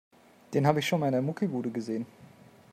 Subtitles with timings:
[0.53, 2.07] Den habe ich schon mal in der Muckibude gesehen.